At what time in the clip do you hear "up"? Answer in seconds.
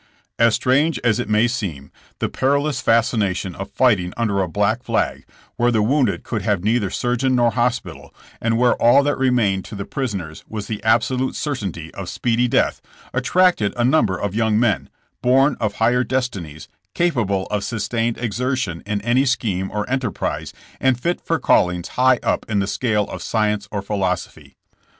22.23-22.43